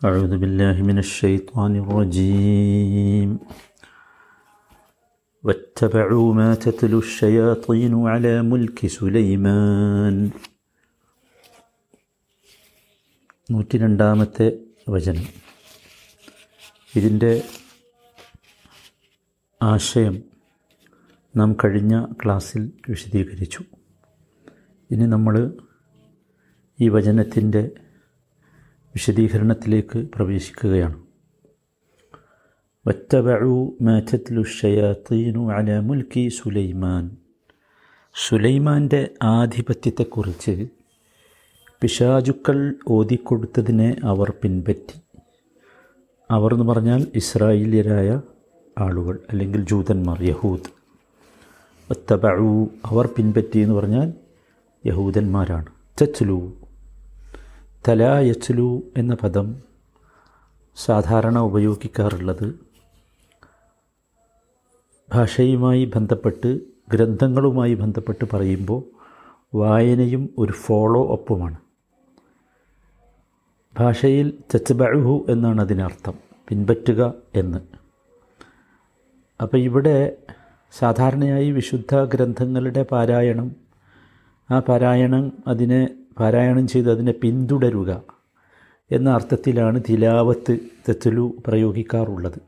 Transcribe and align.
أعوذ 0.00 0.32
بالله 0.38 0.76
من 0.82 0.98
الشيطان 0.98 1.72
الرجيم 1.76 3.28
واتبعوا 5.44 6.28
ما 6.34 6.48
تتلو 6.56 6.98
الشياطين 7.00 7.92
على 8.06 8.32
ملك 8.44 8.78
سليمان 8.90 10.16
നൂറ്റി 13.48 13.76
രണ്ടാമത്തെ 13.76 14.46
വചനം 14.88 15.24
ഇതിൻ്റെ 16.92 17.30
ആശയം 19.60 20.14
നാം 21.34 21.50
കഴിഞ്ഞ 21.62 21.94
ക്ലാസ്സിൽ 22.20 22.62
വിശദീകരിച്ചു 22.88 23.62
ഇനി 24.90 25.06
നമ്മൾ 25.06 25.34
ഈ 26.78 26.88
വചനത്തിൻ്റെ 26.88 27.62
വിശദീകരണത്തിലേക്ക് 28.95 30.07
പ്രവേശിക്കുകയാണ്. 30.15 31.03
വറ്റബഴു 32.87 33.77
മാറ്റത്തിലു 33.81 34.43
ഷയാത്തീനു 34.43 35.51
അല 35.51 35.79
മുൽക്കി 35.79 36.29
സുലൈമാൻ. 36.29 37.17
സുലൈമാന്റെ 38.27 39.09
ആധിപത്യത്തെക്കുറിച്ച് 39.23 40.67
പിശാചുക്കൾ 41.81 42.75
ഓതിക്കൊടുത്തതിനെ 42.87 43.95
അവർ 44.03 44.33
പിൻപറ്റി. 44.41 45.01
അവർ 46.31 46.53
എന്ന് 46.53 46.65
പറഞ്ഞാൽ 46.65 47.07
ഇസ്രായേലിയരായ 47.15 48.21
ആളുകൾ 48.77 49.19
അല്ലെങ്കിൽ 49.29 49.65
ജൂതന്മാർ 49.65 50.23
യഹൂദ്. 50.23 50.71
വത്തബഴു 51.91 52.67
അവർ 52.85 53.07
പിൻപറ്റി 53.07 53.59
എന്ന് 53.59 53.75
പറഞ്ഞാൽ 53.75 54.13
യഹൂദന്മാരാണ്. 54.85 55.65
ചച്ചുലു 55.99 56.64
തലായച്ചുലു 57.87 58.83
എന്ന 58.97 59.15
പദം 59.15 59.63
സാധാരണ 60.75 61.39
ഉപയോഗിക്കാറുള്ളത് 61.39 62.59
ഭാഷയുമായി 65.13 65.85
ബന്ധപ്പെട്ട് 65.85 66.59
ഗ്രന്ഥങ്ങളുമായി 66.93 67.73
ബന്ധപ്പെട്ട് 67.73 68.25
പറയുമ്പോൾ 68.33 68.83
വായനയും 69.57 70.29
ഒരു 70.37 70.51
ഫോളോ 70.51 71.11
അപ്പുമാണ് 71.11 71.57
ഭാഷയിൽ 73.79 74.33
ചച്ചബഹു 74.53 75.25
എന്നാണ് 75.29 75.61
അതിനർത്ഥം 75.61 76.13
പിൻപറ്റുക 76.49 77.13
എന്ന്. 77.35 77.57
അപ്പോൾ 79.41 79.57
ഇവിടെ 79.57 80.17
സാധാരണയായി 80.77 81.51
വിശുദ്ധ 81.51 82.03
ഗ്രന്ഥങ്ങളുടെ 82.03 82.83
പാരായണം 82.83 83.55
ആ 84.51 84.59
പാരായണം 84.59 85.31
അതിനെ 85.47 86.04
പാരായണം 86.19 86.67
ചെയ്ത് 86.67 86.91
അതിനെ 86.91 87.11
പിന്തുടരുക 87.11 88.03
എന്ന 88.91 89.09
അർത്ഥത്തിലാണ് 89.09 89.81
തിലാവത്ത് 89.89 90.59
തെത്തലു 90.89 91.35
പ്രയോഗിക്കാറുള്ളത്. 91.47 92.39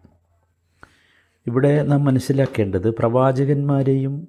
ഇവിടെ 1.47 1.83
നാം 1.83 2.05
മനസ്സിലാക്കേണ്ടത് 2.05 2.89
പ്രവാചകന്മാരെയും 2.89 4.27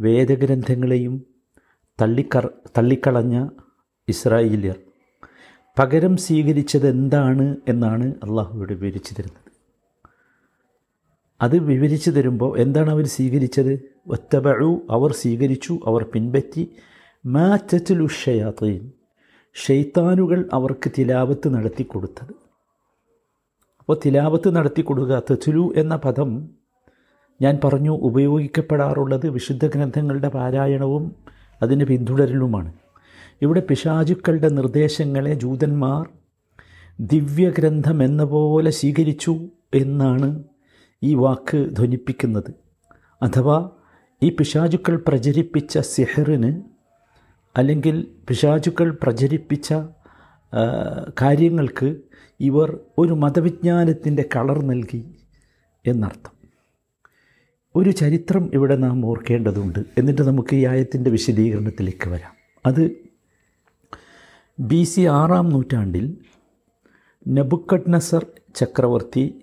വേദഗ്രന്ഥങ്ങളെയും 0.00 1.22
തള്ളിക്ക 2.00 2.46
തള്ളിക്കളഞ്ഞ 2.78 3.48
ഇസ്രായേലിയർ 4.08 4.74
പകരം 5.78 6.16
സ്വീകരിച്ചത് 6.16 6.88
എന്താണ് 6.88 7.56
എന്നാണ് 7.68 8.06
അള്ളാഹു 8.06 8.56
ഇവിടെ 8.56 8.74
വിവരിച്ചു 8.74 9.14
തരുന്നത്. 9.18 9.52
അത് 11.42 11.58
വിവരിച്ചു 11.58 12.10
തരുമ്പോൾ 12.10 12.58
എന്താണ് 12.58 12.90
അവർ 12.90 13.06
സ്വീകരിച്ചത്? 13.06 13.80
ഒറ്റപഴു 14.06 14.86
അവർ 14.90 15.12
സ്വീകരിച്ചു 15.12 15.80
അവർ 15.86 16.04
പിൻപറ്റി 16.04 16.72
മാറ്റത്തിലു 17.28 18.06
ഷയാത്തീൻ 18.06 18.90
ഷെയ്ത്താനുകൾ 19.54 20.48
അവർക്ക് 20.52 20.90
തിലാവത്ത് 20.98 21.54
നടത്തി 21.54 21.82
കൊടുത്തത് 21.82 22.32
അപ്പോൾ 23.80 23.96
തിലാവത്ത് 24.06 24.56
നടത്തി 24.56 24.82
കൊടുക്കുക 24.82 25.22
തെച്ചുലു 25.30 25.72
എന്ന 25.76 25.96
പദം 25.96 26.50
ഞാൻ 27.42 27.58
പറഞ്ഞു 27.64 27.90
ഉപയോഗിക്കപ്പെടാറുള്ളത് 27.90 29.26
വിശുദ്ധ 29.26 29.66
ഗ്രന്ഥങ്ങളുടെ 29.66 30.28
പാരായണവും 30.28 31.16
അതിന് 31.62 31.84
പിന്തുടരലുമാണ്. 31.84 32.72
ഇവിടെ 33.42 33.60
പിശാചുക്കളുടെ 33.60 34.48
നിർദ്ദേശങ്ങളെ 34.48 35.34
ജൂതന്മാർ 35.34 36.08
ദിവ്യഗ്രന്ഥം 37.00 38.02
എന്ന 38.02 38.24
പോലെ 38.24 38.70
സ്വീകരിച്ചു 38.70 39.34
എന്നാണ് 39.74 40.44
ഈ 41.02 41.14
വാക്ക് 41.14 41.70
ധ്വനിപ്പിക്കുന്നത്. 41.76 42.50
അഥവാ 43.22 43.70
ഈ 44.22 44.30
പിശാചുക്കൾ 44.30 45.04
പ്രചരിപ്പിച്ച 45.08 45.78
സിഹറിന് 45.78 46.77
അല്ലെങ്കിൽ 47.58 48.06
പിശാചുക്കൾ 48.28 48.98
പ്രചരിപ്പിച്ച 49.02 49.74
കാര്യങ്ങൾക്ക് 51.22 51.96
ഇവർ 52.40 52.80
ഒരു 52.98 53.12
മതവിജ്ഞാനത്തിന്റെ 53.12 54.28
കളർ 54.36 54.62
നൽകി 54.62 55.14
എന്നർത്ഥം. 55.86 56.30
ഒരു 57.76 57.90
ചരിത്രം 57.90 58.50
ഇവിടെ 58.54 58.76
നാം 58.76 59.06
ഓർക്കേണ്ടതുണ്ട്. 59.06 59.78
എന്നിട്ട് 59.98 60.22
നമുക്ക് 60.22 60.56
ഈ 60.56 60.66
ആയത്തിന്റെ 60.66 61.10
വിശദീകരണത്തിലേക്ക് 61.10 62.08
വരാം. 62.08 62.36
അത് 62.66 62.90
ബി 64.60 64.84
സി 64.84 65.00
ആറാം 65.00 65.48
നൂറ്റാണ്ടിൽ 65.48 66.16
നബുക്കഡ് 67.28 67.92
നസർ 67.92 68.26
ചക്രവർത്തി 68.54 69.42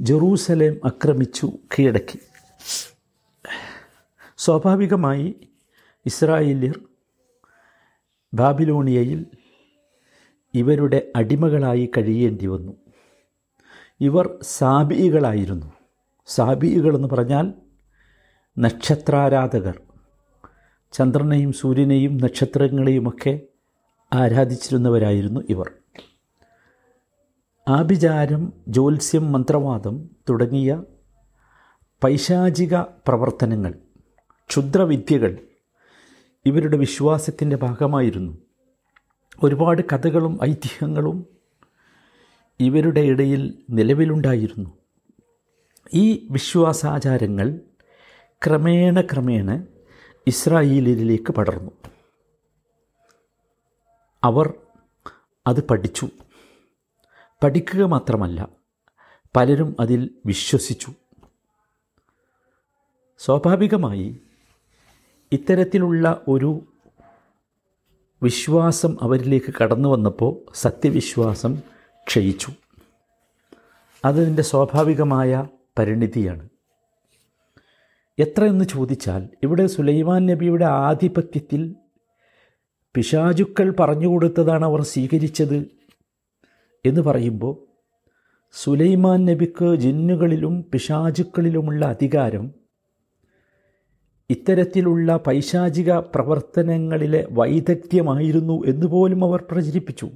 ജെറൂസലേം 0.00 0.80
ആക്രമിച്ചു 0.84 1.46
കീഴടക്കി. 1.46 2.18
സ്വാഭാവികമായി 4.36 5.34
ഇസ്രായേല്യർ 6.06 6.80
ബാബിലോണിയയിൽ 8.34 9.26
ഇവരുടെ 10.54 11.12
അടിമകളായി 11.16 11.90
കഴിയേണ്ടി 11.96 12.46
വന്നു. 12.46 12.72
ഇവർ 14.00 14.38
സാബികളായിരുന്നു. 14.42 15.72
സാബികൾ 16.26 16.96
എന്ന് 16.96 17.08
പറഞ്ഞാൽ 17.08 17.52
നക്ഷത്രാരാധകർ. 18.58 19.80
ചന്ദ്രനെയും 20.92 21.52
സൂര്യനെയും 21.52 22.16
നക്ഷത്രങ്ങളെയുമൊക്കെ 22.16 23.40
ആരാധിച്ചിരുന്നവരായിരുന്നു 24.12 25.40
ഇവർ. 25.48 25.70
ആഭിചാരം 27.68 28.52
ജ്യോത്സ്യം 28.68 29.32
മന്ത്രവാദം 29.32 30.10
തുടങ്ങിയ 30.28 30.82
പൈശാചിക 32.04 32.76
പ്രവർത്തനങ്ങൾ 32.80 33.74
ക്ഷുദ്രവിദ്യകൾ 34.48 35.38
ഇവരുടെ 36.46 36.76
വിശ്വാസത്തിന്റെ 36.76 37.56
ഭാഗമായിരുന്നു. 37.56 38.38
ഒരുപാട് 39.42 39.82
കഥകളും 39.82 40.38
ഐതിഹ്യങ്ങളും 40.44 41.26
ഇവരുടെ 42.60 43.00
ഇടയിൽ 43.00 43.62
നിലവിലുണ്ടായിരുന്നു. 43.70 44.70
ഈ 45.94 46.28
വിശ്വാസാചാരങ്ങൾ 46.30 47.60
ക്രമേണ 48.46 49.00
ക്രമേണ 49.00 49.66
ഇസ്രായേലിലേക്ക് 50.26 51.32
പടർന്നു. 51.32 51.70
അവർ 54.24 54.54
അത് 55.46 55.66
പഠിച്ചു. 55.66 56.08
പഠിക്കുക 57.44 57.82
മാത്രമല്ല 57.82 58.48
പലരും 59.36 59.76
അതിൽ 59.80 60.10
വിശ്വസിച്ചു. 60.26 60.92
സ്വാഭാവികമായി 63.18 64.20
ഇത്തരത്തിലുള്ള 65.32 66.22
ഒരു 66.28 66.64
വിശ്വാസം 68.22 68.96
അവരിലേക്ക് 69.02 69.54
കടന്നു 69.62 69.88
വന്നപ്പോൾ 69.88 70.52
സത്യവിശ്വാസം 70.54 71.56
ക്ഷയിച്ചു. 72.06 72.48
അതിന്റെ 74.04 74.42
സ്വാഭാവികമായ 74.42 75.46
പരിണിതിയാണ്. 75.78 76.48
എത്രയെന്ന് 78.18 78.64
ചോദിച്ചാൽ 78.64 79.28
ഇവിടെ 79.42 79.66
സുലൈമാൻ 79.66 80.26
നബിയുടെ 80.26 80.64
ആധിപത്യത്തിൽ 80.64 81.74
പിശാചുക്കൾ 82.94 83.74
പറഞ്ഞു 83.80 84.06
കൊടുത്തതാണ് 84.06 84.64
അവർ 84.64 84.82
സ്വീകരിച്ചത് 84.82 85.70
എന്ന് 86.86 87.00
പറയുമ്പോൾ 87.00 87.56
സുലൈമാൻ 88.52 89.24
നബിക്ക് 89.24 89.76
ജിന്നുകളിലും 89.76 90.64
പിശാചുക്കളിലുമുള്ള 90.72 91.86
അധികാരം 91.86 92.65
ഇത്തരത്തിലുള്ള 94.30 95.16
പൈശാചിക 95.16 95.92
പ്രവർത്തനങ്ങളിലെ 95.92 97.28
വൈദഗ്ധ്യമായിരുന്നു 97.30 98.64
എന്നുപോലും 98.66 99.24
അവർ 99.24 99.44
പ്രചരിപ്പിച്ചു. 99.50 100.08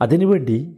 അതിനുവേണ്ടി 0.00 0.76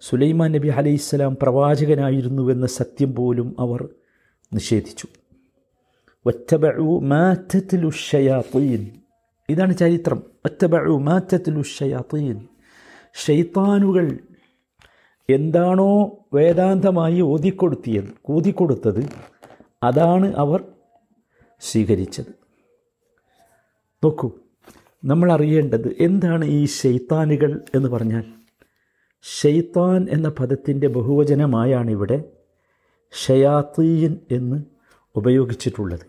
സുലൈമാൻ 0.00 0.52
നബി 0.52 0.68
അലൈഹിസ്സലാം 0.68 1.36
പ്രവാചകനായിരുന്നുവെന്ന 1.42 2.66
സത്യം 2.66 3.14
പോലും 3.14 3.56
അവർ 3.58 3.88
നിഷേധിച്ചു. 4.54 5.06
ഒറ്റബഴു 6.26 7.00
മാറ്റത്തിലുഷയാത്തീൻ 7.00 8.90
ഇതാണ് 9.48 9.76
ചരിത്രം. 9.76 10.22
ഒറ്റബഴു 10.44 10.98
മാറ്റത്തിലുഷയാത്തീൻ 10.98 12.46
ഷെയ്ത്താനുകൾ 13.14 14.18
എന്താണോ 15.30 16.18
വേദാന്തമായി 16.34 17.20
ഓതിക്കൊടുത്തിയത് 17.20 18.08
ഓതിക്കൊടുത്തത് 18.28 19.08
അതാണ് 19.82 20.34
അവർ 20.36 20.64
സ്വീകരിച്ചത്. 21.60 22.26
നോക്കൂ 24.04 24.32
നമ്മൾ 25.04 25.32
അറിയേണ്ടത് 25.32 25.96
എന്താണ് 26.00 26.44
ഈ 26.44 26.66
ഷെയ്ത്താനുകൾ 26.66 27.62
എന്ന് 27.74 27.88
പറഞ്ഞാൽ? 27.88 28.24
ഷെയ്ത്താൻ 29.40 30.06
എന്ന 30.10 30.28
പദത്തിന്റെ 30.28 30.88
ബഹുവചനമായാണ് 30.88 31.90
ഇവിടെ 31.90 32.24
ഷയാത്തീൻ 33.26 34.18
എന്ന് 34.30 34.64
ഉപയോഗിച്ചിട്ടുള്ളത്. 35.16 36.00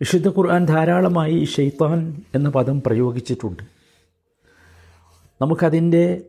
വിശുദ്ധ 0.00 0.28
ഖുർആൻ 0.28 0.64
ധാരാളമായി 0.64 1.44
ഷെയ്ത്താൻ 1.44 2.22
എന്ന 2.34 2.50
പദം 2.50 2.82
പ്രയോഗിച്ചിട്ടുണ്ട്. 2.82 3.62
നമുക്കതിന്റെ 5.42 6.22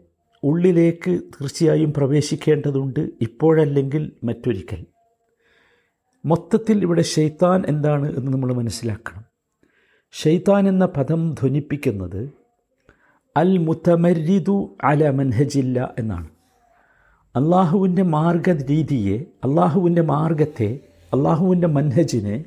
ഉള്ളിലേക്ക് 0.44 1.12
തീർച്ചയായും 1.12 1.94
പ്രവേശിക്കേണ്ടതുണ്ട് 1.94 3.10
ഇപ്പോഴല്ലെങ്കിൽ 3.22 4.12
മറ്റൊരിക്കൽ. 4.24 4.86
മൊത്തത്തിൽ 6.26 6.82
ഇവിടെ 6.82 7.02
ഷെയ്ത്താൻ 7.02 7.64
എന്താണ് 7.68 8.18
എന്ന് 8.18 8.34
നമ്മൾ 8.34 8.54
മനസ്സിലാക്കണം. 8.54 9.26
ഷെയ്ത്താൻ 10.12 10.68
എന്ന 10.68 10.86
പദം 10.86 11.36
ധ്വനിപ്പിക്കുന്നത് 11.42 12.32
അൽ 13.38 13.58
മുത്തമരിദു 13.58 14.78
അല 14.84 15.10
മൻഹജില്ല 15.10 15.94
എന്നാണ്. 16.00 16.30
അള്ളാഹുവിന്റെ 17.36 18.02
മാർഗ 18.02 18.50
രീതിയെ 18.50 19.18
അള്ളാഹുവിന്റെ 19.18 20.02
മാർഗത്തെ 20.02 20.80
അള്ളാഹുവിന്റെ 21.14 21.68
മൻഹജിനെ 21.68 22.46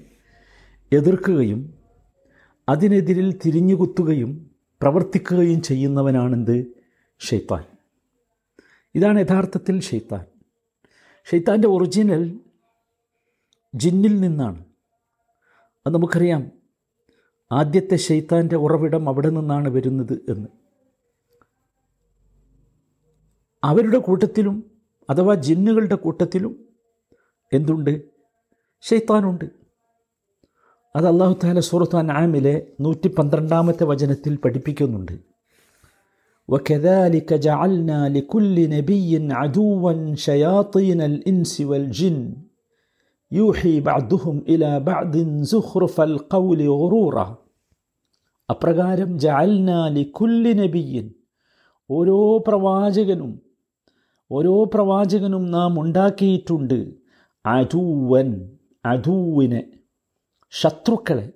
എതിർക്കുകയും 0.92 1.74
അതിനെതിരിൽ 2.68 3.38
തിരിഞ്ഞുകുത്തുകയും 3.46 4.50
പ്രവർത്തിക്കുകയും 4.82 5.62
ചെയ്യുന്നവനാണെന്ത്? 5.62 6.66
ഷെയ്ത്താൻ 7.18 7.64
ഇതാണ് 8.94 9.20
യഥാർത്ഥത്തിൽ 9.20 9.80
ഷെയ്ത്താൻ 9.80 10.24
ഷെയ്ത്താന്റെ 11.30 11.68
ഒറിജിനൽ 11.68 12.40
ജിന്നിൽ 13.73 14.13
നിന്നാണ് 14.21 14.61
അത് 15.85 15.93
നമുക്കറിയാം 15.93 16.41
ആദ്യത്തെ 17.51 17.97
ഷെയ്ത്താൻ്റെ 17.97 18.57
ഉറവിടം 18.57 19.03
അവിടെ 19.09 19.29
നിന്നാണ് 19.29 19.69
വരുന്നത് 19.69 20.15
എന്ന് 20.29 20.49
അവരുടെ 23.63 23.99
കൂട്ടത്തിലും 23.99 24.57
അഥവാ 25.09 25.33
ജിന്നുകളുടെ 25.47 25.95
കൂട്ടത്തിലും 25.95 26.51
എന്തുണ്ട് 27.51 27.93
ഷെയ്ത്താനുണ്ട് 28.83 29.47
അത് 30.95 31.07
അള്ളാഹു 31.07 31.33
താല 31.43 31.61
സൂറത്ത് 31.61 31.97
അനാമിലെ 31.97 32.53
നൂറ്റി 32.79 33.09
പന്ത്രണ്ടാമത്തെ 33.17 33.85
വചനത്തിൽ 33.85 34.35
പഠിപ്പിക്കുന്നുണ്ട് 34.45 35.15
وكذلك 36.49 37.29
جعلنا 37.47 37.99
لكل 38.09 38.57
نبي 38.69 39.11
عدوا 39.33 39.91
شياطين 40.17 40.99
الإنس 41.03 41.53
والجن 41.61 42.17
യൂഹി 43.32 43.80
ബഅദുഹും 43.80 44.44
ഇല 44.46 44.78
ബഅദിൻ 44.78 45.44
സുഖ്റുഫൽ 45.44 46.16
ഖൗലി 46.34 46.66
ഗുറൂറ. 46.66 47.16
അപ്രകാരം 48.50 49.18
ജഅൽനാ 49.18 49.88
ലികുല്ലി 49.88 50.52
നബിയിൻ 50.52 51.06
ഓരോ 51.90 52.38
പ്രവാചകനും 52.48 53.40
ഓരോ 54.30 54.64
പ്രവാചകനും 54.74 55.50
നാം 55.50 55.80
ഉണ്ടാക്കിയിട്ടുണ്ട് 55.80 56.94
അജൂവൻ 57.46 58.50
അജൂവിനെ 58.86 59.62
ശത്രുക്കളെ 60.50 61.32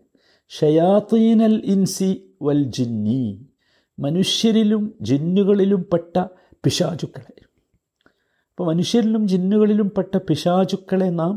ഷയാത്തീനൽ 0.49 1.63
ഇൻസി 1.65 2.35
വൽ 2.43 2.63
ജിന്നി. 2.65 3.49
മനുഷ്യരിലും 3.99 4.95
ജിന്നുകളിലും 5.03 5.87
പെട്ട 5.93 6.27
പിശാചുക്കളെ. 6.65 7.35
അപ്പോൾ 8.51 8.67
മനുഷ്യരിലും 8.67 9.29
ജിന്നുകളിലും 9.29 9.91
പെട്ട 9.91 10.17
പിശാചുക്കളെ 10.17 11.11
നാം 11.11 11.35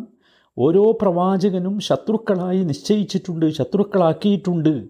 ഓരോ 0.58 0.98
പ്രവാചകനും 1.02 1.80
ശത്രുക്കളായി 1.80 2.64
നിശ്ചയിച്ചിട്ടുണ്ട് 2.64 3.50
ശത്രുക്കളാക്കിയിട്ടുണ്ട് 3.50 4.88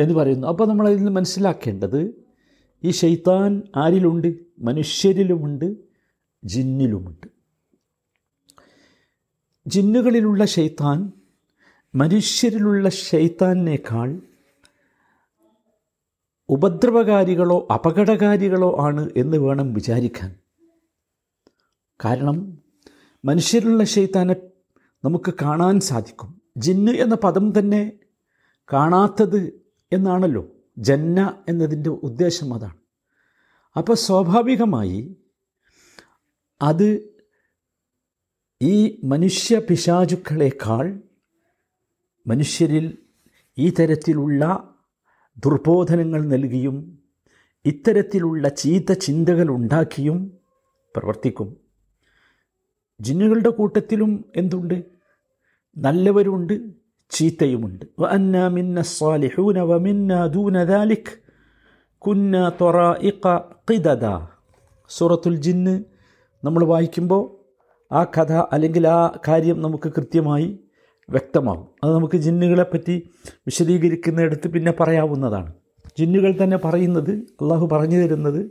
എന്ന് 0.00 0.14
പറയുന്നു. 0.14 0.46
അപ്പോൾ 0.46 0.68
നമ്മൾ 0.68 0.86
അതിൽ 0.86 0.96
നിന്ന് 0.96 1.10
മനസ്സിലാക്കേണ്ടത് 1.10 2.24
ഈ 2.84 2.90
ഷെയ്ത്താൻ 2.90 3.62
ആരിലുണ്ട്? 3.76 4.34
മനുഷ്യരിലുമുണ്ട് 4.58 5.76
ജിന്നിലുമുണ്ട്. 6.44 7.26
ജിന്നുകളിലുള്ള 9.66 10.44
ഷെയ്ത്താൻ 10.44 11.12
മനുഷ്യരിലുള്ള 11.94 12.88
ഷെയ്ത്താനേക്കാൾ 12.88 14.20
ഉപദ്രവകാരികളോ 16.48 17.66
അപകടകാരികളോ 17.74 18.76
ആണ് 18.80 19.10
എന്ന് 19.16 19.36
വേണം 19.36 19.72
വിചാരിക്കാൻ. 19.74 20.36
കാരണം 22.04 22.69
മനുഷ്യരിലുള്ള 23.24 23.84
ഷെയ്ത്താനെ 23.84 24.36
നമുക്ക് 25.04 25.34
കാണാൻ 25.42 25.80
സാധിക്കും. 25.80 26.42
ജിന്ന് 26.56 26.92
എന്ന 26.92 27.14
പദം 27.14 27.58
തന്നെ 27.58 27.92
കാണാത്തത് 28.72 29.60
എന്നാണല്ലോ. 29.92 30.46
ജന്ന 30.78 31.42
എന്നതിന്റെ 31.48 31.90
ഉദ്ദേശം 31.90 32.54
അതാണ്. 32.54 32.76
അപ്പോൾ 33.76 33.94
സ്വാഭാവികമായി 33.94 35.16
അത് 36.62 37.10
ഈ 38.62 39.00
മനുഷ്യ 39.04 39.58
പിശാചുക്കളേക്കാൾ 39.58 41.00
മനുഷ്യരിൽ 42.26 42.98
ഈ 43.58 43.70
തരത്തിലുള്ള 43.70 44.74
ദുർബോധനങ്ങൾ 45.36 46.26
നൽകിയും 46.26 46.98
ഇത്തരത്തിലുള്ള 47.64 48.48
ചീത്ത 48.48 48.92
ചിന്തകൾ 48.92 49.48
ഉണ്ടാക്കിയും 49.50 50.38
പ്രവർത്തിക്കും. 50.96 51.59
ജിന്നുകളുടെ 53.00 53.48
കൂട്ടത്തിലും 53.48 54.24
എന്തുണ്ട്? 54.36 54.84
നല്ലവരുണ്ട് 55.78 56.60
ചീത്തയുമുണ്ട്. 57.10 57.84
സുറത്തുൽ 57.98 58.06
ഖിദദ. 63.70 64.28
സൂറത്തുൽ 64.88 65.36
ജിന്ന് 65.36 65.84
നമ്മൾ 66.44 66.64
വായിക്കുമ്പോൾ 66.64 67.40
ആ 67.94 68.04
കഥ 68.04 68.32
അല്ലെങ്കിൽ 68.32 68.88
ആ 68.88 69.20
കാര്യം 69.28 69.62
നമുക്ക് 69.62 69.92
കൃത്യമായി 69.96 70.58
വ്യക്തമാകും 71.10 71.68
അത് 71.84 71.94
നമുക്ക് 71.94 72.16
ജിന്നുകളെ 72.16 72.62
പറ്റി 72.62 73.10
വിശദീകരിക്കുന്നിടത്ത് 73.30 74.48
പിന്നെ 74.48 74.74
പറയാവുന്നതാണ്. 74.80 75.52
ജിന്നുകൾ 75.98 76.38
തന്നെ 76.42 76.56
പറയുന്നത് 76.56 77.10
അള്ളാഹു 77.10 77.68
പറഞ്ഞു 77.72 78.02
തരുന്നത് 78.02 78.50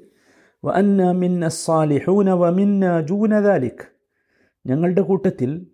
വ 0.66 0.72
അന്ന 0.72 1.12
മിന്ന 1.12 1.50
സാലിഹൂന 1.50 2.32
വ 2.32 2.50
മിന്ന 2.50 3.02
ജൂനദാലിഖ് 3.02 3.99
ഞങ്ങളുടെ 4.66 5.02
കൂട്ടത്തിൽ 5.02 5.68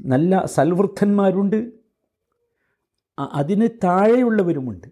നല്ല 0.00 0.46
സൽവൃദ്ധന്മാരുണ്ട്. 0.46 1.72
അതിന് 3.18 3.68
താഴെയുള്ളവരുമുണ്ട്. 3.84 4.88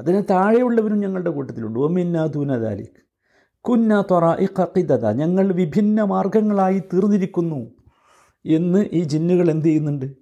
അതിന് 0.00 0.22
താഴെയുള്ളവരും 0.30 1.00
ഞങ്ങളുടെ 1.00 1.30
കൂട്ടത്തിലുണ്ട്. 1.30 1.78
ഒമിന്ന 1.78 2.26
ദൂനദാലിക് 2.26 3.02
കുന്ന 3.60 4.04
തൊറ 4.10 4.34
ഇഖിദത 4.34 5.06
ഞങ്ങൾ 5.06 5.52
വിഭിന്ന 5.52 6.02
മാർഗങ്ങളായി 6.02 6.78
തീർന്നിരിക്കുന്നു 6.78 7.70
എന്ന് 8.46 8.86
ഈ 8.92 9.02
ജിന്നുകൾ 9.02 9.50
എന്ത് 9.50 9.66
ചെയ്യുന്നുണ്ട്? 9.66 10.12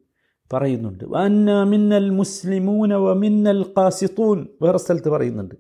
പറയുന്നുണ്ട്. 0.53 1.05
വന്ന 1.09 1.63
മിന്നൽ 1.63 2.11
മുസ്ലിമൂന 2.11 2.95
വ 2.95 3.13
മിന്നൽ 3.13 3.63
കാസിത്തൂൻ 3.63 4.47
വേറെ 4.63 4.79
സ്ഥലത്ത് 4.79 5.09
പറയുന്നുണ്ട്. 5.09 5.55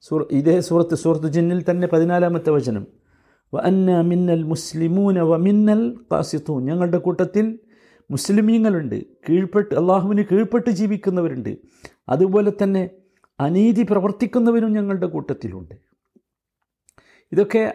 സൂർ 0.00 0.28
ഇതേ 0.30 0.60
സൂറത്ത് 0.60 0.94
സൂറത്ത് 0.94 1.26
ജിന്നിൽ 1.26 1.64
തന്നെ 1.70 1.88
പതിനാലാമത്തെ 1.88 2.50
വചനം. 2.50 2.97
വ 3.54 3.58
അന്ന 3.58 4.00
മിന്നൽ 4.00 4.42
മുസ്ലിമൂന 4.42 5.18
വ 5.20 5.36
മിന്നൽ 5.36 5.96
കാസിത്തൂൻ 6.12 6.64
ഞങ്ങളുടെ 6.64 6.98
കൂട്ടത്തിൽ 6.98 7.58
മുസ്ലിമീങ്ങളുണ്ട്. 8.10 9.04
കീഴ്പ്പെട്ട് 9.28 9.74
അള്ളാഹുവിന് 9.74 10.22
കീഴ്പ്പെട്ട് 10.32 10.70
ജീവിക്കുന്നവരുണ്ട്. 10.70 11.56
അതുപോലെ 12.08 12.52
തന്നെ 12.62 12.90
അനീതി 13.40 13.82
പ്രവർത്തിക്കുന്നവരും 13.90 14.72
ഞങ്ങളുടെ 14.72 15.06
കൂട്ടത്തിലുണ്ട്. 15.06 15.74
ഇതൊക്കെ 17.32 17.74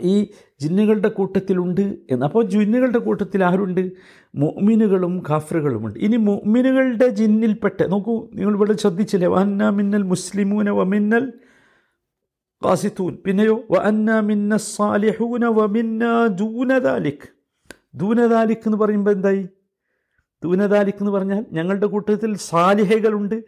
ഈ 0.00 0.30
ജിന്നുകളുടെ 0.60 1.08
കൂട്ടത്തിലുണ്ട് 1.08 1.80
എന്ന്. 1.80 2.26
അപ്പോൾ 2.26 2.44
ജിന്നുകളുടെ 2.44 2.98
കൂട്ടത്തിൽ 2.98 3.44
ആരുണ്ട്? 3.44 3.90
മൊമിനുകളും 4.34 5.22
കാഫറുകളുമുണ്ട്. 5.30 5.98
ഇനി 5.98 6.16
മൊമിനുകളുടെ 6.16 7.08
ജിന്നിൽപ്പെട്ട 7.08 7.82
നോക്കൂ 7.82 8.28
നിങ്ങൾ 8.34 8.54
ഇവിടെ 8.54 8.76
ശ്രദ്ധിച്ചില്ലേ? 8.76 9.28
വന്ന 9.28 9.70
മിന്നൽ 9.70 10.02
മുസ്ലിമൂന 10.02 10.70
വമിന്നൽ 10.70 11.32
ഖാസിത്തൂൻ. 12.66 13.18
പിന്നെയോ 13.26 13.64
വന്ന 13.70 14.20
മിന്ന 14.20 14.56
സാലിഹൂന 14.56 15.44
വമിന്ന 15.46 16.26
ദൂനദാലിക് 16.26 17.26
ദൂനദാലിക് 17.94 18.66
എന്ന് 18.66 18.78
പറയുമ്പോൾ 18.78 19.10
എന്തായി? 19.10 19.48
ദൂനദാലിക് 20.44 20.94
എന്ന് 21.00 21.10
പറഞ്ഞാൽ 21.10 21.44
ഞങ്ങളുടെ 21.52 21.86
കൂട്ടത്തിൽ 21.86 22.36
സാലിഹകളുണ്ട്. 22.36 23.44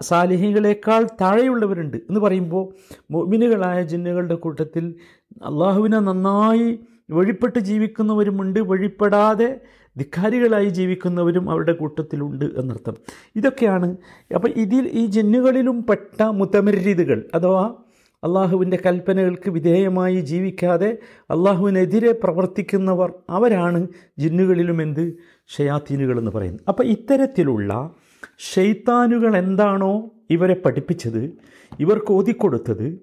സാലിഹികളേക്കാൾ 0.00 1.02
താഴെയുള്ളവരുണ്ട് 1.20 1.96
എന്ന് 1.96 2.20
പറയുമ്പോൾ 2.20 2.64
മൊമിനുകളായ 3.10 3.82
ജിന്നുകളുടെ 3.82 4.34
കൂട്ടത്തിൽ 4.34 4.94
അള്ളാഹുവിനെ 5.32 5.98
നന്നായി 5.98 6.80
വഴിപ്പെട്ട് 7.10 7.58
ജീവിക്കുന്നവരുമുണ്ട്. 7.58 8.60
വഴിപ്പെടാതെ 8.60 9.60
ധിക്കാരികളായി 9.98 10.68
ജീവിക്കുന്നവരും 10.68 11.50
അവരുടെ 11.50 11.72
കൂട്ടത്തിലുണ്ട് 11.72 12.44
എന്നർത്ഥം. 12.44 12.96
ഇതൊക്കെയാണ്. 13.36 13.96
അപ്പോൾ 14.34 14.48
ഇതിൽ 14.48 14.90
ഈ 14.92 15.06
ജിന്നുകളിലും 15.06 15.86
പെട്ട 15.90 16.22
മുത്തമരീതുകൾ 16.22 17.30
അഥവാ 17.34 17.74
അള്ളാഹുവിന്റെ 18.24 18.78
കൽപ്പനകൾക്ക് 18.86 19.50
വിധേയമായി 19.50 20.20
ജീവിക്കാതെ 20.20 20.98
അള്ളാഹുവിനെതിരെ 21.30 22.12
പ്രവർത്തിക്കുന്നവർ 22.12 23.12
അവരാണ് 23.30 23.88
ജിന്നുകളിലും 24.18 24.82
എന്ത് 24.82 25.12
ഷയാത്തീനുകൾ 25.48 26.18
എന്ന് 26.18 26.30
പറയുന്നത്. 26.30 26.62
അപ്പോൾ 26.68 26.84
ഇത്തരത്തിലുള്ള 26.86 27.90
ഷെയ്ത്താനുകൾ 28.38 29.36
എന്താണോ 29.36 30.10
ഇവരെ 30.30 30.54
പഠിപ്പിച്ചത് 30.54 31.38
ഇവർക്ക് 31.80 32.12
ഓതിക്കൊടുത്തത് 32.12 33.00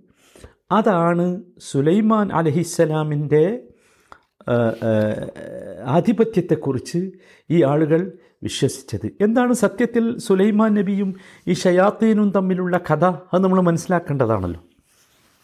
അതാണ് 0.72 1.42
സുലൈമാൻ 1.60 2.32
അലഹിസ്സലാമിന്റെ 2.32 3.64
ആധിപത്യത്തെക്കുറിച്ച് 5.86 7.12
ഈ 7.50 7.64
ആളുകൾ 7.64 8.12
വിശ്വസിച്ചത്. 8.44 9.08
എന്താണ് 9.22 9.54
സത്യത്തിൽ 9.54 10.18
സുലൈമാൻ 10.18 10.74
നബിയും 10.74 11.16
ഈ 11.48 11.54
ഷയാത്തീനും 11.54 12.32
തമ്മിലുള്ള 12.32 12.78
കഥ? 12.78 13.06
അത് 13.06 13.44
നമ്മൾ 13.44 13.62
മനസ്സിലാക്കേണ്ടതാണല്ലോ. 13.62 14.62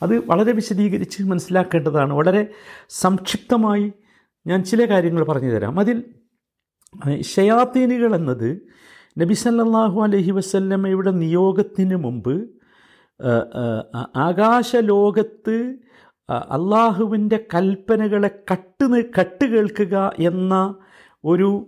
അത് 0.01 0.19
വളരെ 0.19 0.51
വിശദീകരിച്ച് 0.51 1.23
മനസ്സിലാക്കേണ്ടതാണ്. 1.23 2.13
വളരെ 2.13 2.47
സംക്ഷിപ്തമായി 2.89 3.93
ഞാൻ 4.47 4.63
ചില 4.63 4.85
കാര്യങ്ങൾ 4.85 5.25
പറഞ്ഞു 5.25 5.51
തരാം 5.51 5.79
അതിൽ 5.79 6.03
ഷയാത്തീനുകൾ 7.21 8.15
എന്നത് 8.15 8.61
നബി 9.19 9.33
സല്ലാഹു 9.33 10.01
അലഹി 10.01 10.31
വസല്ലമ്മയുടെ 10.31 11.11
നിയോഗത്തിന് 11.11 11.95
മുമ്പ് 11.95 12.49
ആകാശലോകത്ത് 14.15 15.75
അള്ളാഹുവിന്റെ 16.29 17.45
കൽപ്പനകളെ 17.53 18.29
കട്ട് 18.51 19.03
കട്ട് 19.19 19.45
കേൾക്കുക 19.45 20.11
എന്ന 20.19 20.75
ഒരു 21.25 21.67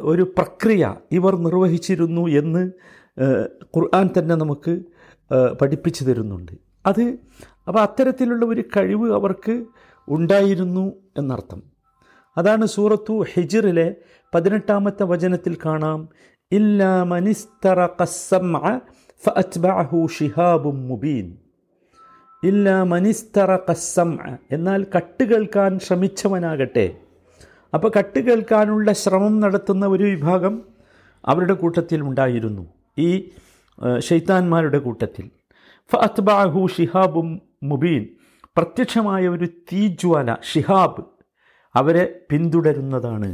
ഒരു 0.00 0.22
പ്രക്രിയ 0.22 0.96
ഇവർ 1.12 1.36
നിർവഹിച്ചിരുന്നു 1.36 2.28
എന്ന് 2.28 2.70
ഖുർആൻ 3.62 4.10
തന്നെ 4.18 4.34
നമുക്ക് 4.34 4.80
പഠിപ്പിച്ചു 5.60 6.04
തരുന്നുണ്ട്. 6.04 6.67
അത് 6.88 7.04
അപ്പോൾ 7.68 7.80
അത്തരത്തിലുള്ള 7.80 8.44
ഒരു 8.44 8.62
കഴിവ് 8.76 9.06
അവർക്ക് 9.14 9.54
ഉണ്ടായിരുന്നു 10.08 10.84
എന്നർത്ഥം. 11.18 11.62
അതാണ് 12.36 12.66
സൂറത്തു 12.66 13.14
ഹിജിറിലെ 13.32 13.88
പതിനെട്ടാമത്തെ 14.34 15.04
വചനത്തിൽ 15.04 15.54
കാണാം. 15.64 16.08
ഷിഹാബും 20.06 20.88
മുബീൻ. 20.88 21.26
ഇല്ല 22.44 22.82
മനിസ്തറ 22.82 23.56
കസ്സം 23.56 24.10
എന്നാൽ 24.52 24.86
കട്ട് 24.96 25.24
കേൾക്കാൻ 25.24 25.78
ശ്രമിച്ചവനാകട്ടെ. 25.78 26.86
അപ്പോൾ 27.74 27.90
കട്ട് 27.98 28.20
കേൾക്കാനുള്ള 28.20 28.92
ശ്രമം 28.92 29.40
നടത്തുന്ന 29.40 29.86
ഒരു 29.86 30.04
വിഭാഗം 30.04 30.54
അവരുടെ 31.26 31.54
കൂട്ടത്തിൽ 31.54 32.00
ഉണ്ടായിരുന്നു. 32.02 32.64
ഈ 32.98 33.08
ഷെയ്ത്താന്മാരുടെ 33.98 34.78
കൂട്ടത്തിൽ. 34.78 35.26
ഫഅത്ബഅഹു 35.90 36.60
ഷിഹാബും 36.76 37.28
മുബീൻ. 37.70 38.02
പ്രത്യക്ഷമായ 38.56 39.22
ഒരു 39.34 39.46
തീജ്വാല 39.70 40.28
ഷിഹാബ് 40.50 41.02
അവരെ 41.74 42.04
പിന്തുടരുന്നതാണ്. 42.30 43.30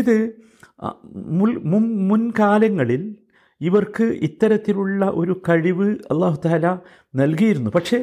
ഇത് 0.00 0.16
മുൻ 1.40 1.82
മുൻകാലങ്ങളിൽ 2.10 3.02
ഇവർക്ക് 3.60 4.06
ഇത്തരത്തിലുള്ള 4.26 5.02
ഒരു 5.20 5.34
കഴിവ് 5.48 5.88
അള്ളാഹു 6.12 6.38
താല 6.44 6.66
നൽകിയിരുന്നു. 7.20 7.70
പക്ഷേ 7.76 7.98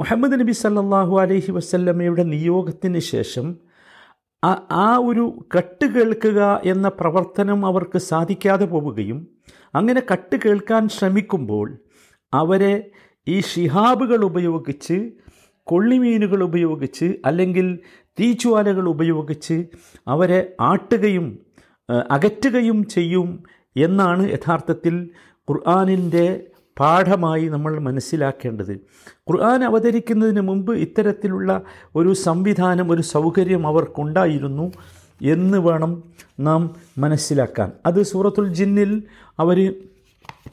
മുഹമ്മദ് 0.00 0.36
നബി 0.40 0.54
സല്ലാഹു 0.62 1.14
അലൈഹി 1.22 1.52
വസല്ലമ്മയുടെ 1.56 2.24
നിയോഗത്തിന് 2.34 3.00
ശേഷം 3.12 3.46
ആ 4.84 4.88
ഒരു 5.08 5.24
കട്ട് 5.54 5.86
കേൾക്കുക 5.94 6.40
എന്ന 6.72 6.86
പ്രവർത്തനം 7.00 7.60
അവർക്ക് 7.70 7.98
സാധിക്കാതെ 8.10 8.66
പോവുകയും 8.74 9.18
അങ്ങനെ 9.78 10.00
കട്ട് 10.10 10.36
കേൾക്കാൻ 10.44 10.82
ശ്രമിക്കുമ്പോൾ 10.96 11.66
അവരെ 12.32 12.74
ഈ 13.28 13.40
ഷിഹാബുകൾ 13.40 14.24
ഉപയോഗിച്ച് 14.24 15.10
കൊള്ളിമീനുകൾ 15.64 16.42
ഉപയോഗിച്ച് 16.42 17.14
അല്ലെങ്കിൽ 17.24 17.78
തീച്ചുവാലകൾ 18.20 18.88
ഉപയോഗിച്ച് 18.88 19.66
അവരെ 20.08 20.52
ആട്ടുകയും 20.60 21.38
അകറ്റുകയും 22.10 22.86
ചെയ്യും 22.86 23.44
എന്നാണ് 23.76 24.30
യഥാർത്ഥത്തിൽ 24.30 25.10
ഖുർആാനിന്റെ 25.50 26.46
പാഠമായി 26.80 27.48
നമ്മൾ 27.48 27.78
മനസ്സിലാക്കേണ്ടത്. 27.78 28.74
ഖുർആൻ 29.30 29.64
അവതരിക്കുന്നതിന് 29.64 30.40
മുമ്പ് 30.40 30.76
ഇത്തരത്തിലുള്ള 30.76 31.62
ഒരു 31.96 32.12
സംവിധാനം 32.12 32.92
ഒരു 32.92 33.02
സൗകര്യം 33.02 33.66
അവർക്കുണ്ടായിരുന്നു 33.66 34.72
എന്ന് 35.22 35.58
വേണം 35.58 35.92
നാം 36.40 36.74
മനസ്സിലാക്കാൻ. 36.98 37.72
അത് 37.86 38.02
സൂറത്തുൽ 38.02 38.54
ജിന്നിൽ 38.54 39.02
അവർ 39.38 39.58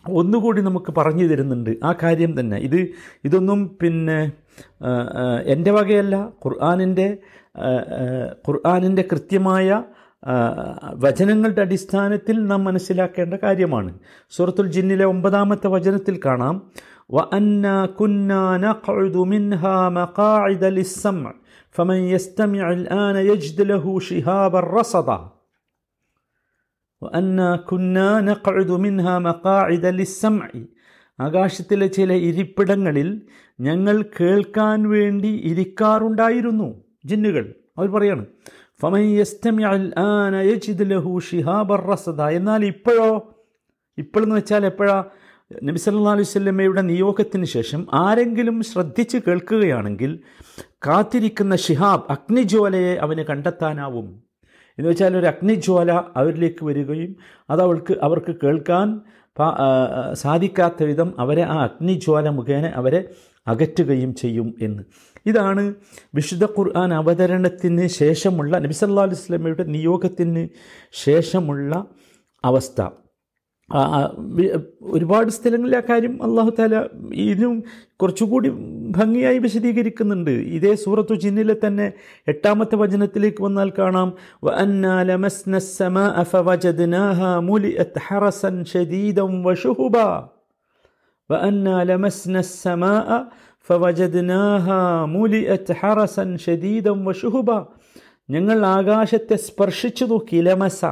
ഒന്നുകൂടി 0.09 0.61
നമുക്ക് 0.61 0.91
പറഞ്ഞു 0.97 1.25
തരുന്നുണ്ട്. 1.27 1.71
ആ 1.83 1.91
കാര്യം 2.03 2.39
തന്നെ. 2.39 2.57
ഇത് 2.57 2.79
ഇതൊന്നും 3.25 3.77
പിന്നെ 3.81 4.31
എന്റെ 5.45 5.71
വകയല്ല. 5.71 6.15
ഖുർആാനിന്റെ 6.45 7.07
ഖുർആാനിന്റെ 8.47 9.03
കൃത്യമായ 9.11 9.83
വചനങ്ങളുടെ 10.95 11.61
അടിസ്ഥാനത്തിൽ 11.61 12.37
നാം 12.45 12.63
മനസ്സിലാക്കേണ്ട 12.63 13.33
കാര്യമാണ്. 13.43 13.91
സൂറത്തുൽ 14.29 14.67
ജിന്നിലെ 14.67 15.05
ഒമ്പതാമത്തെ 15.05 15.67
വചനത്തിൽ 15.67 16.19
കാണാം. 16.25 16.55
വ 17.11 17.17
അന്ന 17.33 17.85
കുന്നാന 17.99 18.63
മിൻഹാ 19.31 19.75
മഖാഇദ 19.89 20.65
ലിസ്സം 20.65 21.19
ഫമൻ 21.75 21.97
ആന 23.01 23.17
യജ്ദ് 23.31 23.69
ലഹു 23.69 23.99
ഷിഹാബർ 24.09 24.65
റസദ. 24.79 25.09
അന്ന 27.01 27.55
കുന്നാന 27.55 28.33
കഴുതു 28.33 28.77
മിൻഹ 28.77 29.17
മക്കാഇദ 29.17 29.87
ലിസംഇ 29.87 30.65
ആകാശത്തിലെ 31.19 31.87
ചില 31.87 32.13
ഇരിപ്പിടങ്ങളിൽ 32.13 33.21
ഞങ്ങൾ 33.59 34.05
കേൾക്കാൻ 34.19 34.89
വേണ്ടി 34.89 35.27
ഇരിക്കാറുണ്ടായിരുന്നു. 35.27 36.83
ജിന്നുകൾ 37.05 37.53
അവർ 37.77 37.87
പറയാണ് 37.87 38.25
എന്നാൽ 42.29 42.65
ഇപ്പോഴോ 42.65 43.33
ഇപ്പോഴെന്ന് 43.97 44.35
വെച്ചാൽ 44.35 44.65
എപ്പോഴാ? 44.65 45.03
നബി 45.63 45.77
സല്ലാ 45.77 46.11
അലൈഹി 46.11 46.27
സ്വല്ലമ്മയുടെ 46.27 46.81
നിയോഗത്തിന് 46.81 47.45
ശേഷം 47.45 47.87
ആരെങ്കിലും 47.93 48.63
ശ്രദ്ധിച്ച് 48.63 49.17
കേൾക്കുകയാണെങ്കിൽ 49.17 50.19
കാത്തിരിക്കുന്ന 50.87 51.55
ഷിഹാബ് 51.55 52.11
അഗ്നിജ്വാലയെ 52.11 52.95
അവന് 52.95 53.23
കണ്ടെത്താനാവും. 53.23 54.26
എന്ന് 54.77 54.89
വെച്ചാൽ 54.89 55.17
ഒരു 55.17 55.25
അഗ്നിജ്വാല 55.25 55.91
അവരിലേക്ക് 55.91 56.65
വരികയും 56.65 57.11
അത് 57.49 57.61
അവൾക്ക് 57.61 57.93
അവർക്ക് 58.01 58.35
കേൾക്കാൻ 58.43 58.87
സാധിക്കാത്ത 60.13 60.83
വിധം 60.83 61.09
അവരെ 61.19 61.43
ആ 61.43 61.57
അഗ്നിജ്വാല 61.63 62.29
മുഖേന 62.29 62.65
അവരെ 62.79 63.01
അകറ്റുകയും 63.47 64.15
ചെയ്യും 64.15 64.47
എന്ന്. 64.61 64.83
ഇതാണ് 65.25 65.63
വിശുദ്ധ 66.15 66.45
ഖുർആൻ 66.45 66.93
അവതരണത്തിന് 66.93 67.87
ശേഷമുള്ള 67.87 68.57
നബിസല്ലാ 68.57 69.03
അലൈഹി 69.03 69.71
നിയോഗത്തിന് 69.75 70.43
ശേഷമുള്ള 71.05 71.71
അവസ്ഥ. 72.43 72.81
ഒരുപാട് 74.81 75.29
സ്ഥലങ്ങളിൽ 75.29 75.77
ആ 75.77 75.79
കാര്യം 75.79 76.23
അള്ളാഹു 76.23 76.49
താല 76.49 76.85
ഇതിനും 77.13 77.63
കുറച്ചുകൂടി 78.01 78.49
ഭംഗിയായി 78.89 79.37
വിശദീകരിക്കുന്നുണ്ട്. 79.37 80.31
ഇതേ 80.31 80.75
സൂറത്തു 80.75 81.15
ജിന്നിലെ 81.15 81.55
തന്നെ 81.67 81.93
എട്ടാമത്തെ 82.27 82.75
വചനത്തിലേക്ക് 82.75 83.43
വന്നാൽ 83.43 83.69
കാണാം. 83.69 84.13
ഞങ്ങൾ 98.29 98.65
ആകാശത്തെ 98.65 99.35
സ്പർശിച്ചു 99.35 100.05
നോക്കി. 100.05 100.35
ലമസ. 100.35 100.85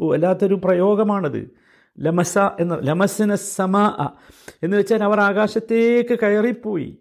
വല്ലാത്തൊരു 0.00 0.54
പ്രയോഗമാണത്. 0.54 1.59
ലമസ 2.02 2.38
എന്ന 2.38 2.78
ലമസിന 2.82 3.34
സമാ 3.34 4.08
എന്ന് 4.62 4.76
വെച്ചാൽ 4.76 5.04
അവർ 5.04 5.20
ആകാശത്തേക്ക് 5.20 6.18
കയറിപ്പോയി. 6.18 6.98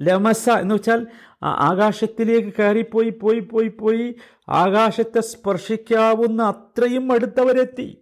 ലമസ 0.00 0.48
എന്ന് 0.48 0.74
വെച്ചാൽ 0.74 1.06
ആകാശത്തിലേക്ക് 1.42 2.52
കയറിപ്പോയി 2.58 3.08
പോയി 3.08 3.38
പോയി 3.38 3.68
പോയി 3.68 4.14
ആകാശത്തെ 4.48 5.20
സ്പർശിക്കാവുന്ന 5.20 6.42
അത്രയും 6.42 7.12
അടുത്തവരെത്തി. 7.12 7.98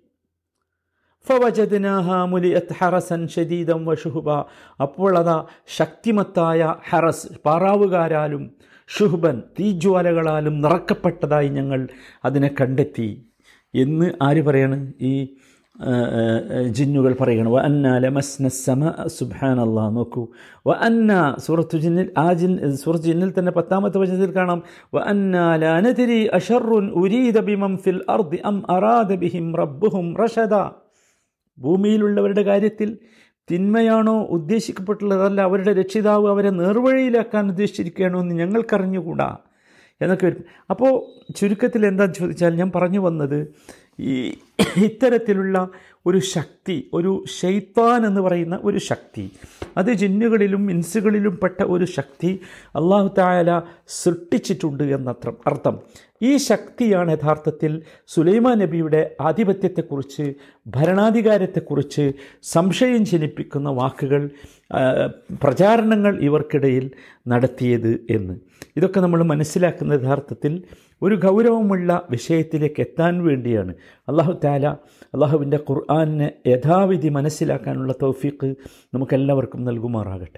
ഹറസൻ 2.78 3.28
ശരീരം 3.28 3.86
വഷുഹുബ 3.86 4.30
അപ്പോൾ 4.80 5.18
അതാ 5.18 5.46
ശക്തിമത്തായ 5.66 6.74
ഹറസ് 6.88 7.26
പാറാവുകാരാലും 7.44 8.50
ഷുഹുബൻ 8.98 9.42
തീജ്വാലകളാലും 9.60 10.60
നിറക്കപ്പെട്ടതായി 10.60 11.48
ഞങ്ങൾ 11.48 11.88
അതിനെ 12.24 12.54
കണ്ടെത്തി. 12.60 13.26
എന്ന് 13.74 14.12
ആര് 14.22 14.42
പറയാണ്? 14.42 14.92
ഈ 15.00 15.36
ജിന്നുകൾ 16.68 17.16
പറയണം 17.20 17.52
വ 17.52 17.58
അന്ന 17.58 17.98
ലമസ്ന 17.98 18.48
സമ 18.48 18.94
സുബാൻ 19.06 19.60
അള്ളാഹ് 19.60 19.96
നോക്കൂ. 19.96 20.28
വ 20.66 20.72
അന്ന 20.72 21.36
സൂറത്തു 21.46 21.76
ജിന്നിൽ 21.78 22.12
ആ 22.18 22.32
ജിൻ 22.32 22.76
സൂറത്ത് 22.76 23.04
ജിന്നിൽ 23.04 23.32
തന്നെ 23.38 23.52
പത്താമത്തെ 23.52 23.98
വചനത്തിൽ 23.98 24.30
കാണാം 24.30 24.62
വ 24.94 24.98
അന്ന 24.98 25.56
ലനതിരി 25.56 26.30
അഷറുൻ 26.32 26.90
ഉരീദ 26.90 27.38
ബിമം 27.38 27.78
ഫിൽ 27.78 28.00
അർദി 28.08 28.36
അം 28.44 28.70
അറാദ 28.70 29.14
ബിഹിം 29.14 29.56
റബ്ബുഹും 29.56 30.16
റഷദ. 30.16 30.54
ഭൂമിയിലുള്ളവരുടെ 31.58 32.42
കാര്യത്തിൽ 32.42 32.98
തിന്മയാണോ 33.50 34.22
ഉദ്ദേശിക്കപ്പെട്ടുള്ളതല്ല 34.22 35.40
അവരുടെ 35.40 35.72
രക്ഷിതാവ് 35.72 36.28
അവരെ 36.28 36.50
നേർവഴിയിലാക്കാൻ 36.50 37.48
ഉദ്ദേശിച്ചിരിക്കുകയാണോ 37.48 38.20
എന്ന് 38.20 38.34
ഞങ്ങൾക്കറിഞ്ഞുകൂടാ? 38.34 39.36
എന്നൊക്കെ 40.00 40.26
വരും. 40.26 40.44
അപ്പോൾ 40.70 40.92
ചുരുക്കത്തിൽ 41.32 41.86
എന്താ 41.86 42.06
ചോദിച്ചാൽ 42.06 42.54
ഞാൻ 42.54 42.72
പറഞ്ഞു 42.74 43.00
വന്നത് 43.00 43.38
ഈ 43.98 44.34
ഇത്തരത്തിലുള്ള 44.76 45.68
ഒരു 46.06 46.18
ശക്തി 46.18 46.90
ഒരു 46.94 47.24
ഷെയ്ത്താൻ 47.40 48.06
എന്ന് 48.06 48.20
പറയുന്ന 48.20 48.60
ഒരു 48.64 48.78
ശക്തി 48.78 49.30
അത് 49.76 49.90
ജിന്നുകളിലും 49.92 50.70
ഇൻസുകളിലും 50.70 51.38
പെട്ട 51.42 51.62
ഒരു 51.62 51.84
ശക്തി 51.84 52.40
അള്ളാഹു 52.74 53.08
തായാല 53.18 53.62
സൃഷ്ടിച്ചിട്ടുണ്ട് 53.88 54.84
എന്നത്ര 54.84 55.32
അർത്ഥം. 55.46 55.78
ഈ 56.22 56.36
ശക്തിയാണ് 56.36 57.10
യഥാർത്ഥത്തിൽ 57.10 57.82
സുലൈമാൻ 58.06 58.58
നബിയുടെ 58.58 59.16
ആധിപത്യത്തെക്കുറിച്ച് 59.20 60.34
ഭരണാധികാരത്തെക്കുറിച്ച് 60.66 62.12
സംശയം 62.42 63.04
ജനിപ്പിക്കുന്ന 63.04 63.68
വാക്കുകൾ 63.70 64.30
പ്രചാരണങ്ങൾ 65.42 66.20
ഇവർക്കിടയിൽ 66.20 66.90
നടത്തിയത് 67.28 68.06
എന്ന്. 68.10 68.34
ഇതൊക്കെ 68.76 69.00
നമ്മൾ 69.00 69.22
മനസ്സിലാക്കുന്ന 69.22 69.92
യഥാർത്ഥത്തിൽ 69.92 70.62
ഒരു 71.02 71.14
ഗൗരവമുള്ള 71.14 72.06
വിഷയത്തിലേക്ക് 72.10 72.80
എത്താൻ 72.80 73.24
വേണ്ടിയാണ്. 73.24 73.74
അള്ളാഹു 74.08 74.40
താല 74.44 74.66
അള്ളാഹുവിന്റെ 75.14 75.56
ഖുർആാനിനെ 75.56 76.32
യഥാവിധി 76.46 77.08
മനസ്സിലാക്കാനുള്ള 77.08 77.94
തൗഫീഖ് 78.02 78.54
നമുക്കെല്ലാവർക്കും 78.94 79.64
നൽകുമാറാകട്ടെ. 79.64 80.34